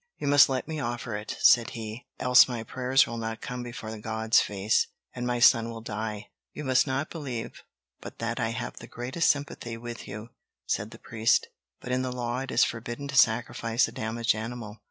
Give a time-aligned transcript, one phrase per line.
[0.17, 3.95] "You must let me offer it," said he, "else my prayers will not come before
[3.99, 7.61] God's face, and my son will die!" "You must not believe
[7.99, 10.29] but that I have the greatest sympathy with you,"
[10.65, 14.79] said the priest, "but in the law it is forbidden to sacrifice a damaged animal.